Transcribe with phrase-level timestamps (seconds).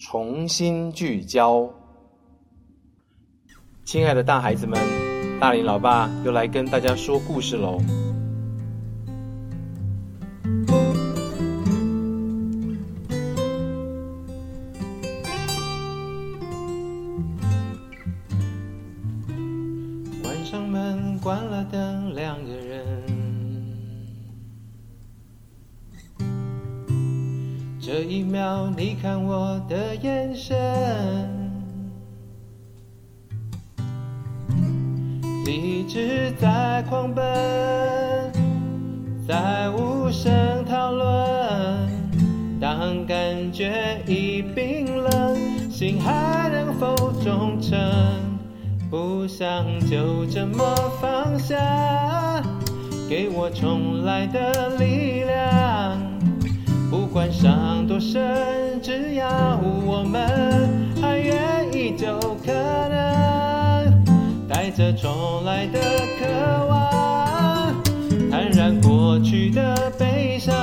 [0.00, 1.68] 重新聚焦。
[3.84, 4.80] 亲爱的大孩子们，
[5.38, 7.78] 大林老爸又来跟大家说故事喽。
[27.92, 30.56] 这一秒，你看我的眼神，
[35.44, 37.24] 理智在狂奔，
[39.26, 41.10] 在无声讨论。
[42.60, 45.36] 当感觉已冰冷，
[45.68, 47.76] 心还能否忠诚？
[48.88, 52.40] 不想就这么放下，
[53.08, 55.59] 给我重来的力量。
[57.10, 60.22] 不管伤多深，只要我们
[61.02, 62.06] 还愿意，就
[62.46, 64.04] 可能
[64.48, 65.80] 带着重来的
[66.20, 67.74] 渴望，
[68.30, 70.54] 坦然过去的悲伤。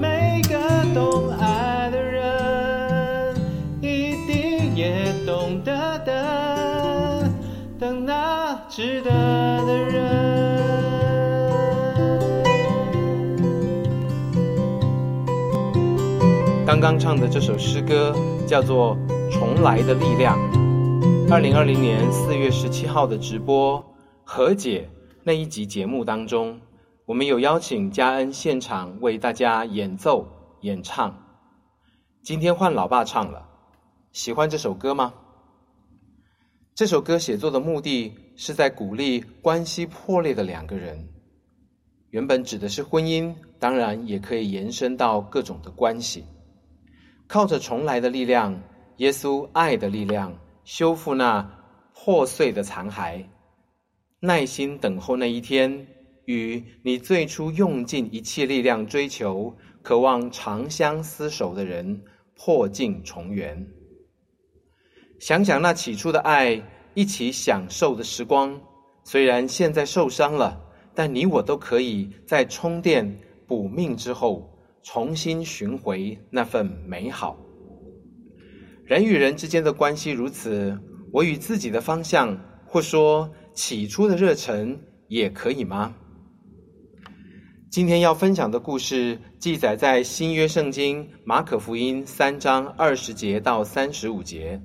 [0.00, 0.56] 每个
[0.94, 3.34] 懂爱的人，
[3.82, 7.34] 一定也懂得等，
[7.78, 9.10] 等那值得
[9.66, 10.41] 的人。
[16.82, 18.12] 刚唱的这首诗歌
[18.44, 18.96] 叫做
[19.30, 20.36] 《重来的力量》。
[21.32, 23.80] 二零二零年四月十七号的直播
[24.24, 24.90] 和解
[25.22, 26.60] 那一集节目当中，
[27.06, 30.26] 我们有邀请嘉恩现场为大家演奏
[30.62, 31.16] 演唱。
[32.24, 33.46] 今天换老爸唱了，
[34.10, 35.14] 喜欢这首歌吗？
[36.74, 41.08] 这首歌写作的目的是在鼓励关系破裂的两个人，
[42.10, 46.24] 原本指的是婚姻，当然也可以延伸到各种的关系。
[47.26, 48.62] 靠着重来的力量，
[48.98, 51.42] 耶稣爱的力量，修复那
[51.94, 53.24] 破碎的残骸，
[54.20, 55.86] 耐心等候那一天，
[56.26, 62.02] 与你最初用尽一切力量追求、渴望长相厮守的人
[62.36, 63.66] 破镜重圆。
[65.18, 66.62] 想想那起初的爱，
[66.94, 68.60] 一起享受的时光，
[69.04, 70.60] 虽然现在受伤了，
[70.94, 74.51] 但你我都可以在充电补命之后。
[74.82, 77.38] 重新寻回那份美好。
[78.84, 80.78] 人与人之间的关系如此，
[81.12, 84.78] 我与自己的方向，或说起初的热忱，
[85.08, 85.94] 也可以吗？
[87.70, 94.60] 今天要分享的故事记载在新约圣经马可福音三章二十节到三十五节。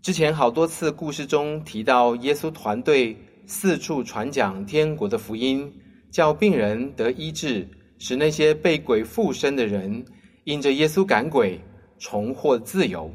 [0.00, 5.72] 之前好多次故事中提到，耶稣团队四处传讲天国的福音，
[6.12, 7.68] 叫病人得医治。
[7.98, 10.04] 使那些被鬼附身的人
[10.44, 11.60] 因着耶稣赶鬼
[11.98, 13.12] 重获自由，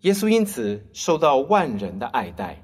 [0.00, 2.60] 耶稣因此受到万人的爱戴。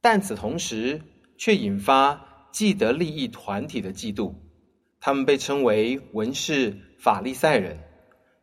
[0.00, 1.00] 但此同时，
[1.38, 4.34] 却引发既得利益团体的嫉妒。
[5.00, 7.78] 他们被称为文士、法利赛人，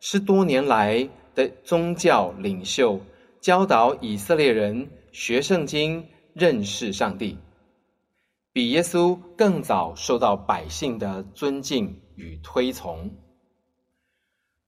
[0.00, 3.00] 是多年来的宗教领袖，
[3.40, 7.36] 教导以色列人学圣经、认识上帝。
[8.58, 13.08] 比耶稣更早受到百姓的尊敬与推崇。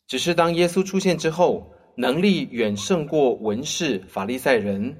[0.07, 4.97] 只是当耶稣出现之后，能力远胜过文士、法利赛人，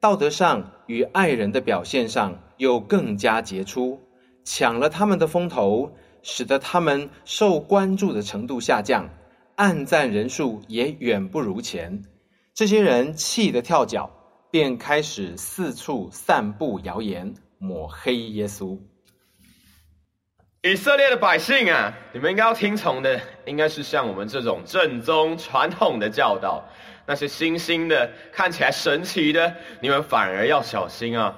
[0.00, 3.98] 道德上与爱人的表现上又更加杰出，
[4.44, 5.90] 抢了他们的风头，
[6.22, 9.08] 使得他们受关注的程度下降，
[9.54, 12.04] 暗赞人数也远不如前。
[12.52, 14.10] 这些人气得跳脚，
[14.50, 17.34] 便开始四处散布谣言。
[17.66, 18.78] 抹黑耶稣，
[20.62, 26.64] 以色列的百姓啊，你们应该要听从的，应该是像我们这种正宗传统的教导。
[27.08, 31.36] 那些新兴的、看起来神奇的，你们反而要小心啊！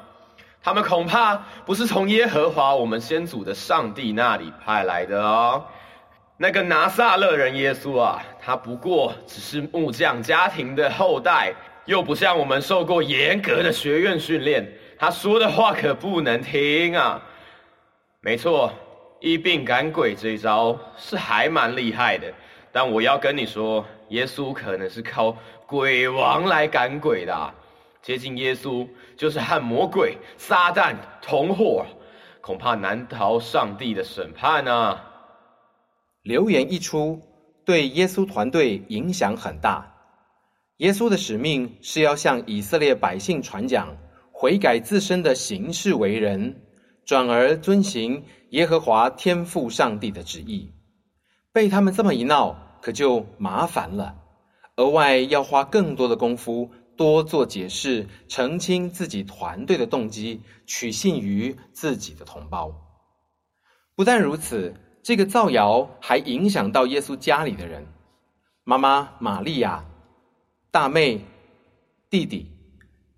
[0.63, 5.65] 他们恐怕不是从耶和华我们先祖的上帝那里派来的哦。
[6.37, 11.55] 那个拿撒勒人耶稣啊，他不过只是木匠家庭的后代，
[11.85, 14.67] 又不像我们受过严格的学院训练。
[14.99, 17.23] 他说的话可不能听啊！
[18.21, 18.73] 没错，
[19.21, 22.35] 一病赶鬼这一招是还蛮厉害的。
[22.73, 25.37] 但我要跟你说，耶稣可能是靠
[25.67, 27.55] 鬼王来赶鬼的。
[28.03, 31.87] 接近耶稣就是和魔鬼撒旦同伙，
[32.41, 35.05] 恐怕难逃上帝的审判啊！
[36.23, 37.23] 流言一出，
[37.65, 39.95] 对耶稣团队影响很大。
[40.79, 43.97] 耶稣的使命是要向以色列百姓传讲。
[44.41, 46.63] 悔改自身的行事为人，
[47.05, 50.71] 转而遵行耶和华天父上帝的旨意，
[51.53, 54.15] 被他们这么一闹，可就麻烦了。
[54.77, 62.73] 额外要花更多的功夫，多做解释，澄清自己团队的动机，取信于自己的同胞。
[63.97, 67.89] 不但如此，这个造谣还影响到耶稣家里的人，
[68.63, 69.85] 妈妈玛利亚、
[70.71, 71.23] 大妹、
[72.09, 72.53] 弟弟，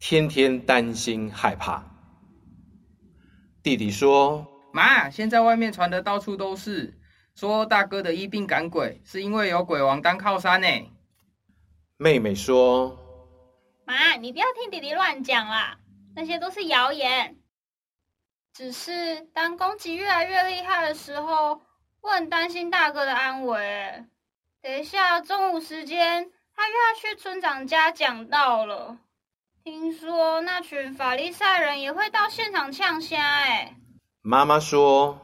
[0.01, 1.85] 天天担心害怕。
[3.63, 6.99] 弟弟说：“妈，现在外面传的到处都是，
[7.35, 10.67] 说大哥的医病赶鬼，是因为有鬼王当靠山呢。”
[11.99, 12.99] 妹妹说
[13.85, 15.79] ：“妈，你不要听弟弟乱讲啦，
[16.17, 17.37] 那些都是谣言。
[18.55, 21.61] 只是当攻击越来越厉害的时候，
[22.01, 24.07] 我很担心大哥的安危。
[24.63, 28.99] 等一下中午时间，他又要去村长家讲道了。
[29.63, 33.23] 听说那群法利赛人也会到现场呛虾。
[33.23, 33.77] 哎，
[34.23, 35.19] 妈妈说：‘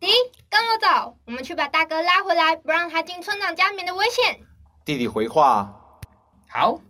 [0.00, 0.06] 迪，
[0.48, 4.40] 跟我走，我们去把大哥拉回来，不让他进村长家，免得危险。’
[4.86, 5.78] 弟弟回话。”
[6.48, 6.80] 好，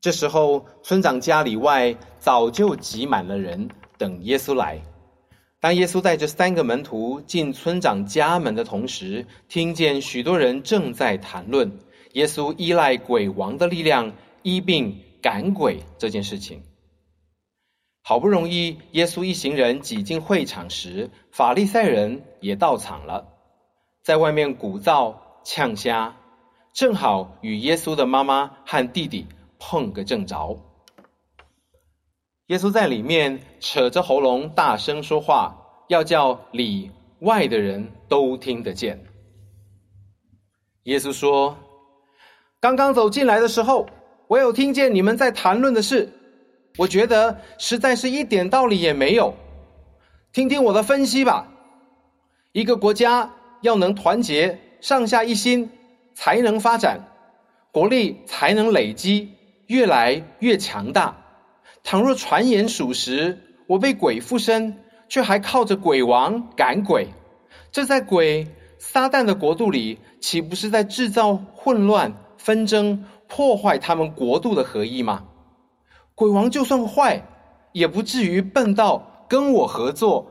[0.00, 3.68] 这时候村长家里外早就挤满了人，
[3.98, 4.80] 等耶稣来。
[5.58, 11.80] 当耶稣带着三个门徒进村长家门的同时，听见许多人正在谈论
[12.12, 14.12] 耶稣依赖鬼王的力量
[14.42, 16.62] 医病赶鬼这件事情。
[18.02, 23.28] 好不容易，耶稣一行人挤进会场时，法利赛人也到场了，
[24.02, 25.14] 在外面鼓噪
[25.44, 26.16] 呛虾。
[26.74, 29.26] 正好与耶稣的妈妈和弟弟
[29.58, 30.58] 碰个正着。
[32.46, 36.90] 耶稣在里面扯着喉咙大声说话，要叫里
[37.20, 39.04] 外的人都听得见。
[40.84, 41.56] 耶稣说
[42.58, 43.86] ：“刚刚走进来的时候，
[44.28, 46.12] 我有听见你们在谈论的事，
[46.78, 49.34] 我觉得实在是一点道理也没有。
[50.32, 51.48] 听听我的分析吧。
[52.52, 55.70] 一个国家要能团结，上下一心。”
[56.14, 57.08] 才能发展，
[57.72, 59.30] 国力才能累积，
[59.66, 61.16] 越来越强大。
[61.82, 64.76] 倘若传言属实，我被鬼附身，
[65.08, 67.08] 却还靠着鬼王赶鬼，
[67.72, 68.46] 这在鬼
[68.78, 75.24] 撒旦的国度里，岂不是在制造混乱、纷争，破坏他们国度的合一吗？
[76.14, 77.26] 鬼王就算坏，
[77.72, 80.26] 也不至于笨到跟我合作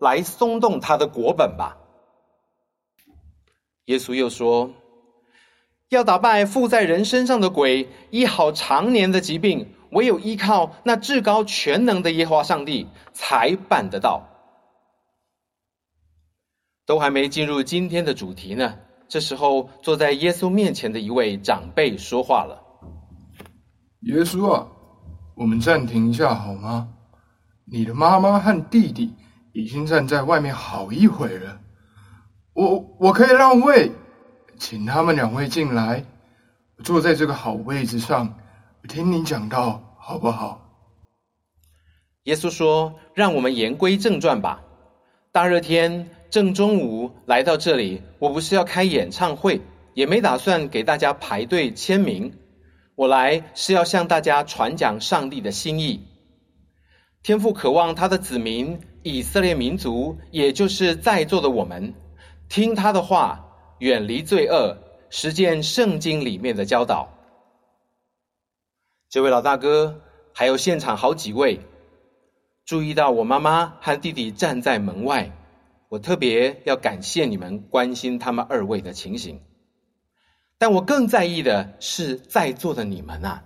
[0.00, 1.76] 来松动他的国本吧？
[3.84, 4.70] 耶稣又说。
[5.90, 14.22] 要打败附在人身上的鬼，医好常年的疾病，唯有依靠那至高全能的耶和华上帝才办得到。
[16.86, 22.62] 都还没进入今天的主题呢，这时候坐在耶稣面前的一位长辈说话了
[24.02, 24.66] ：“耶稣啊，
[25.34, 26.88] 我们暂停一下好吗？
[27.64, 29.14] 你的妈妈和弟弟
[29.52, 31.60] 已经站在外面好一会了，
[32.52, 33.92] 我我可以让位。”
[34.58, 36.02] 请他们两位进来，
[36.82, 38.38] 坐在这个好位置上，
[38.88, 40.62] 听你讲道，好不好？
[42.22, 44.62] 耶稣说：“让我们言归正传吧。
[45.30, 49.60] 大热天正中午来到这里，我不是要开演唱会，
[49.94, 52.32] 也没打算给大家排队签名。
[52.94, 56.06] 我来是要向大家传讲上帝的心意。
[57.22, 61.94] 天父渴望他的子民以色列民族，也就是在座的我们，
[62.48, 63.42] 听他的话。”
[63.80, 64.74] 远离罪恶，
[65.10, 67.10] 实践圣经里面的教导。
[69.10, 70.00] 这位老大哥，
[70.32, 71.60] 还有现场好几位，
[72.64, 75.30] 注意到我妈妈和弟弟站在门外，
[75.88, 79.40] 我特别要感谢你们关心他们二位的情形。
[80.58, 83.44] 但我更在意的是在座的你们啊！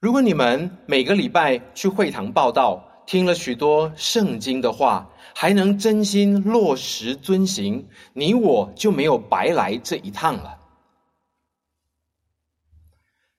[0.00, 2.88] 如果你们每个礼拜去会堂报道。
[3.04, 10.60] 听了许多圣经的话，还能真心落实遵行，你我就没有白来这一趟了。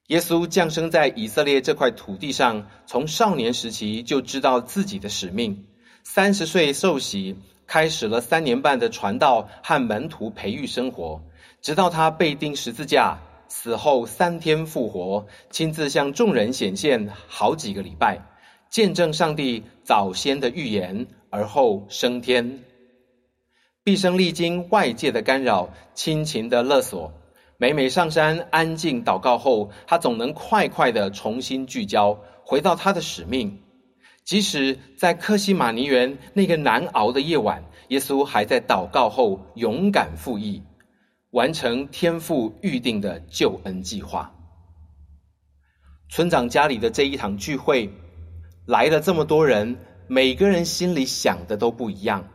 [0.08, 5.66] 耶稣降生在以色列这块土地上，从少年时期就知道自己的使命，
[6.04, 11.22] 三十岁受洗，开始了三年半的传道和门徒培育生活，
[11.62, 13.18] 直到他被钉十字架，
[13.48, 18.22] 死后三天复活，亲自向众人显现好几个礼拜。
[18.70, 22.60] 见证上帝早先的预言，而后升天。
[23.84, 27.14] 毕生历经外界的干扰、亲情的勒索，
[27.58, 33.63] 每每上山安静祷告后，他总能快快的重新聚焦，回到他的使命。
[34.24, 40.62] 即使在克西马尼园那个难熬的夜晚，耶稣还在祷告后勇敢赴义，
[41.32, 44.34] 完成天父预定的救恩计划。
[46.10, 47.90] 村长家里的这一场聚会。
[48.66, 49.78] 来了这么多人，
[50.08, 52.26] 每个人心里想的都不一样。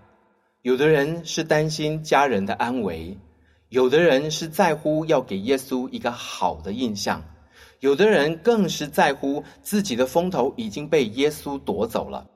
[0.60, 3.16] 有的人是担心家人的安危，
[3.70, 7.24] 有的人是在乎要给耶稣一个好的印象，
[7.80, 12.28] 有的人更是在乎自己的风头已经被耶稣夺走了。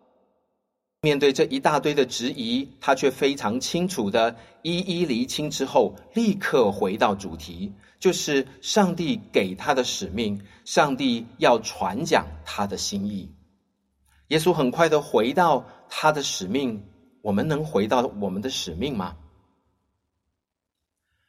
[1.00, 13.28] 面对这一大堆的质疑，他却非常清楚的一一厘清之后，立刻回到主题，就是上帝给他的使命，上帝要传讲他的心意。
[14.28, 16.80] 耶稣很快的回到他的使命，
[17.20, 19.16] 我们能回到我们的使命吗？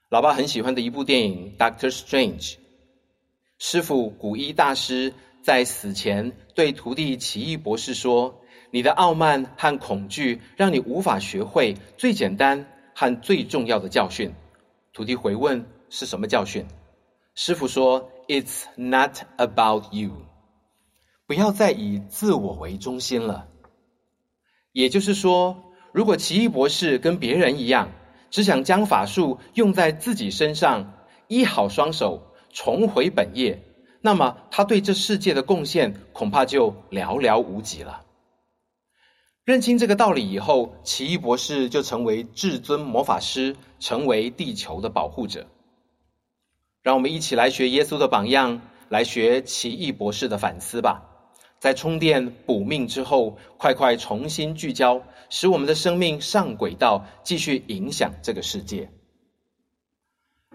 [0.10, 2.52] 老爸很喜欢的一部电影《Doctor Strange》，
[3.66, 8.42] 师傅古一大师在死前对徒弟奇异博士说。
[8.72, 14.34] 你的傲慢和恐惧让你无法学会最简单和最重要的教训。
[14.92, 16.66] 徒弟回问：“是什么教训？”
[17.36, 20.12] 师傅说：“It's not about you。
[21.26, 23.48] 不要再以自我为中心了。
[24.74, 25.56] 也就是说，
[25.94, 27.90] 如果奇异博士跟别人一样，
[28.30, 33.62] 只想将法术用在自己身上，医好双手，重回本业，
[34.00, 38.06] 那么他对这世界的贡献恐怕就寥寥无几了。”
[39.44, 45.46] 认清这个道理以后，奇异博士就成为至尊魔法师，成为地球的保护者。
[46.82, 51.04] 让我们一起来学耶稣的榜样，来学奇异博士的反思吧。
[51.60, 58.90] 在充电补命之后，快快重新聚焦，使我们的生命上轨道，继续影响这个世界。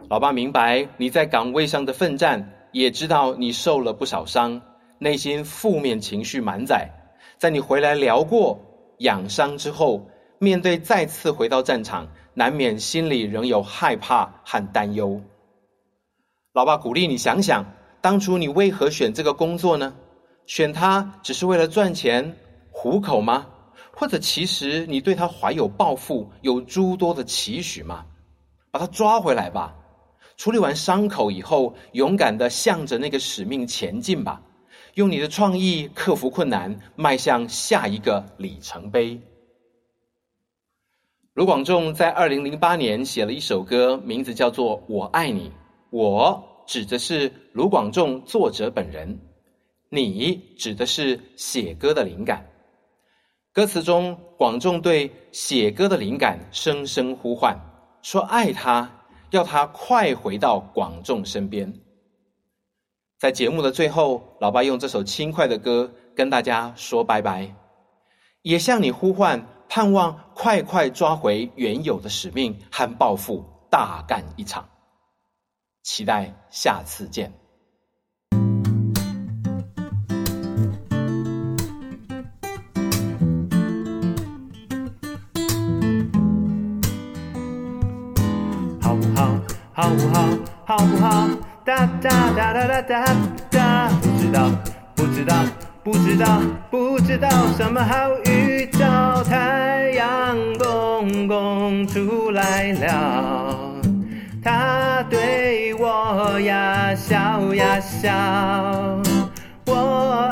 [0.06, 4.62] 老爸明白你在岗位上的奋战，也知道你受了不少伤，
[4.98, 6.88] 内心负面情绪满载。
[7.36, 8.58] 在你回来聊过。
[8.98, 10.08] 养伤之后，
[10.40, 15.20] 面对再次回到战场，难免心里仍有害怕和担忧。
[16.52, 17.64] 老爸鼓励你想想，
[18.00, 19.94] 当初你为何选这个工作呢？
[20.46, 22.34] 选它只是为了赚钱
[22.72, 23.46] 糊口吗？
[23.92, 28.04] 或者其实你对他怀有抱负，有诸多的期许吗？
[28.72, 29.76] 把他抓回来吧，
[30.38, 34.40] 处理完伤口以后，勇敢的向着那个使命前进吧。
[34.94, 39.20] 用你的创意克服困难，迈向下一个里程碑。
[41.34, 45.48] 卢广仲在二零零八年写了一首歌，名字叫做《我爱你》。
[45.90, 49.18] 我指的是卢广仲作者本人，
[49.88, 52.46] 你指的是写歌的灵感。
[53.52, 57.58] 歌词中，广仲对写歌的灵感声声呼唤，
[58.02, 58.97] 说爱他，
[59.30, 61.72] 要他快回到广众身边。
[63.18, 67.54] 在节目的最后，老爸用这首轻快的歌跟大家说拜拜，
[68.42, 74.68] 也向你呼唤，盼望快快抓回原有的使命和抱负，大干一场。
[75.82, 77.47] 期待下次见。
[88.88, 89.28] 好不好？
[89.74, 90.24] 好不好？
[90.64, 91.28] 好不好？
[91.62, 93.04] 哒哒哒哒哒哒
[93.50, 94.50] 哒，不知道，
[94.96, 95.36] 不知道，
[95.84, 96.40] 不知道，
[96.70, 97.28] 不知道
[97.58, 99.22] 什么好预兆。
[99.24, 103.74] 太阳公公出来了，
[104.42, 108.10] 他对我呀笑呀笑。
[109.66, 110.30] 我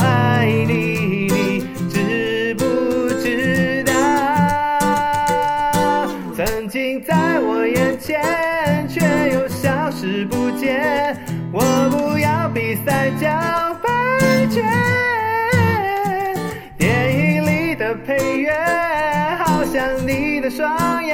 [20.49, 21.05] 像你